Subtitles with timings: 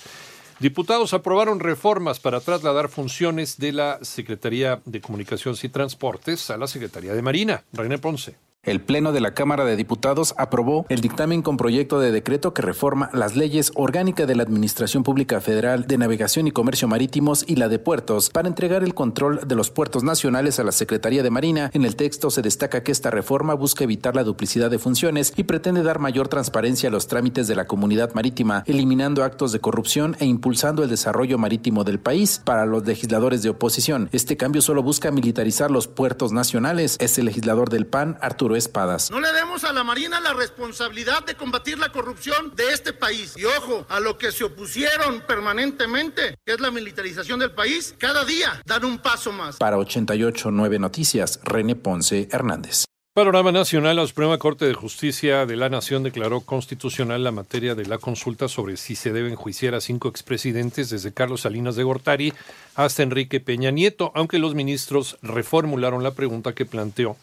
[0.60, 6.68] Diputados aprobaron reformas para trasladar funciones de la Secretaría de Comunicaciones y Transportes a la
[6.68, 7.64] Secretaría de Marina.
[7.72, 8.49] René Ponce.
[8.64, 12.62] El Pleno de la Cámara de Diputados aprobó el dictamen con proyecto de decreto que
[12.62, 17.56] reforma las leyes orgánicas de la Administración Pública Federal de Navegación y Comercio Marítimos y
[17.56, 21.30] la de Puertos para entregar el control de los puertos nacionales a la Secretaría de
[21.30, 21.72] Marina.
[21.74, 25.44] En el texto se destaca que esta reforma busca evitar la duplicidad de funciones y
[25.44, 30.18] pretende dar mayor transparencia a los trámites de la comunidad marítima, eliminando actos de corrupción
[30.20, 32.42] e impulsando el desarrollo marítimo del país.
[32.44, 36.98] Para los legisladores de oposición, este cambio solo busca militarizar los puertos nacionales.
[37.00, 39.12] Es el legislador del PAN, Arturo Espadas.
[39.12, 43.36] No le demos a la Marina la responsabilidad de combatir la corrupción de este país.
[43.38, 48.26] Y ojo, a lo que se opusieron permanentemente, que es la militarización del país, cada
[48.26, 49.58] día dan un paso más.
[49.58, 52.86] Para 889 Noticias, René Ponce Hernández.
[53.20, 57.86] Panorama Nacional, la Suprema Corte de Justicia de la Nación declaró constitucional la materia de
[57.86, 62.34] la consulta sobre si se debe enjuiciar a cinco expresidentes desde Carlos Salinas de Gortari
[62.76, 67.18] hasta Enrique Peña Nieto, aunque los ministros reformularon la pregunta que planteó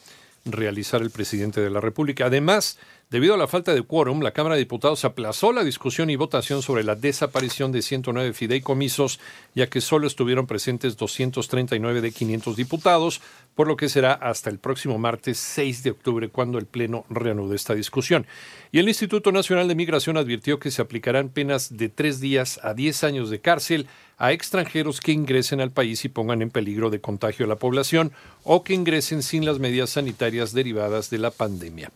[0.46, 2.26] realizar el presidente de la República.
[2.26, 2.78] Además,
[3.11, 6.62] debido a la falta de quórum, la Cámara de Diputados aplazó la discusión y votación
[6.62, 9.21] sobre la desaparición de 109 fideicomisos,
[9.55, 13.21] ya que solo estuvieron presentes 239 de 500 diputados,
[13.55, 17.56] por lo que será hasta el próximo martes 6 de octubre cuando el Pleno reanude
[17.56, 18.27] esta discusión.
[18.72, 22.75] Y el Instituto Nacional de Migración advirtió que se aplicarán penas de tres días a
[22.75, 23.87] 10 años de cárcel
[24.19, 28.12] a extranjeros que ingresen al país y pongan en peligro de contagio a la población
[28.44, 31.91] o que ingresen sin las medidas sanitarias derivadas de la pandemia.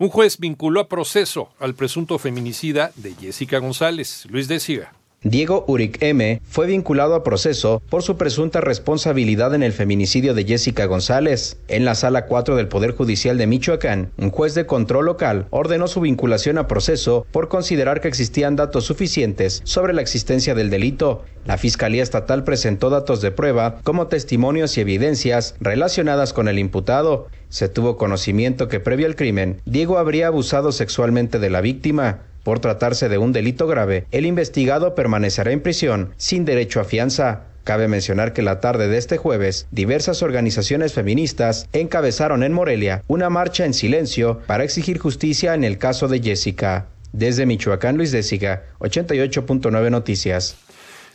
[0.00, 4.94] Un juez vinculó a proceso al presunto feminicida de Jessica González, Luis Siga.
[5.22, 6.40] Diego Uric M.
[6.48, 11.58] fue vinculado a proceso por su presunta responsabilidad en el feminicidio de Jessica González.
[11.68, 15.86] En la sala 4 del Poder Judicial de Michoacán, un juez de control local ordenó
[15.86, 21.26] su vinculación a proceso por considerar que existían datos suficientes sobre la existencia del delito.
[21.44, 27.28] La Fiscalía Estatal presentó datos de prueba como testimonios y evidencias relacionadas con el imputado.
[27.50, 32.20] Se tuvo conocimiento que previo al crimen, Diego habría abusado sexualmente de la víctima.
[32.44, 37.42] Por tratarse de un delito grave, el investigado permanecerá en prisión sin derecho a fianza.
[37.64, 43.28] Cabe mencionar que la tarde de este jueves, diversas organizaciones feministas encabezaron en Morelia una
[43.28, 46.86] marcha en silencio para exigir justicia en el caso de Jessica.
[47.12, 50.56] Desde Michoacán, Luis Désiga, 88.9 Noticias.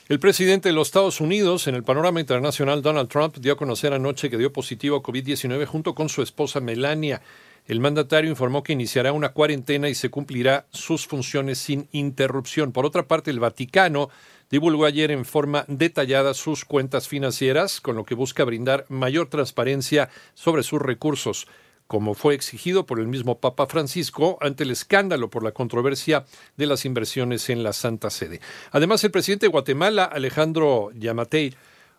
[0.07, 3.91] El presidente de los Estados Unidos, en el panorama internacional, Donald Trump, dio a conocer
[3.91, 7.23] anoche que dio positivo a COVID-19 junto con su esposa Melania.
[7.65, 12.71] El mandatario informó que iniciará una cuarentena y se cumplirá sus funciones sin interrupción.
[12.71, 14.11] Por otra parte, el Vaticano
[14.51, 20.09] divulgó ayer en forma detallada sus cuentas financieras, con lo que busca brindar mayor transparencia
[20.35, 21.47] sobre sus recursos,
[21.87, 26.25] como fue exigido por el mismo Papa Francisco ante el escándalo por la controversia
[26.57, 28.41] de las inversiones en la Santa Sede.
[28.71, 31.55] Además, el presidente de Guatemala, Alejandro Yamatei,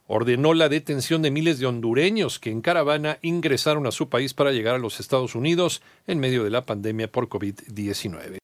[0.09, 4.53] ordenó la detención de miles de hondureños que en caravana ingresaron a su país para
[4.53, 8.31] llegar a los Estados Unidos en medio de la pandemia por COVID-19.